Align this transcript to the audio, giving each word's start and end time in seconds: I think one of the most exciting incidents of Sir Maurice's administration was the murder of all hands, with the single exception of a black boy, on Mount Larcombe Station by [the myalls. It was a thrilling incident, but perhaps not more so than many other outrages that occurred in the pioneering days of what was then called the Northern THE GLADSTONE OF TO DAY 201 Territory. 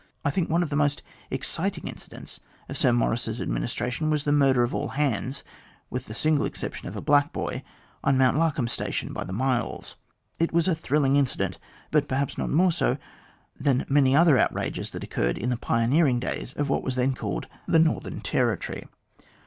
I 0.25 0.31
think 0.31 0.49
one 0.49 0.63
of 0.63 0.71
the 0.71 0.75
most 0.75 1.03
exciting 1.29 1.87
incidents 1.87 2.39
of 2.67 2.75
Sir 2.75 2.91
Maurice's 2.91 3.39
administration 3.39 4.09
was 4.09 4.23
the 4.23 4.31
murder 4.31 4.63
of 4.63 4.73
all 4.73 4.87
hands, 4.87 5.43
with 5.91 6.05
the 6.05 6.15
single 6.15 6.43
exception 6.43 6.87
of 6.87 6.95
a 6.95 7.03
black 7.03 7.31
boy, 7.31 7.61
on 8.03 8.17
Mount 8.17 8.35
Larcombe 8.35 8.67
Station 8.67 9.13
by 9.13 9.23
[the 9.23 9.31
myalls. 9.31 9.93
It 10.39 10.51
was 10.51 10.67
a 10.67 10.73
thrilling 10.73 11.17
incident, 11.17 11.59
but 11.91 12.07
perhaps 12.07 12.35
not 12.35 12.49
more 12.49 12.71
so 12.71 12.97
than 13.59 13.85
many 13.87 14.15
other 14.15 14.39
outrages 14.39 14.89
that 14.89 15.03
occurred 15.03 15.37
in 15.37 15.51
the 15.51 15.55
pioneering 15.57 16.19
days 16.19 16.53
of 16.53 16.67
what 16.67 16.81
was 16.81 16.95
then 16.95 17.13
called 17.13 17.45
the 17.67 17.77
Northern 17.77 18.15
THE 18.15 18.21
GLADSTONE 18.21 18.21
OF 18.21 18.23
TO 18.23 18.23
DAY 18.23 18.31
201 18.31 18.31
Territory. 18.77 18.87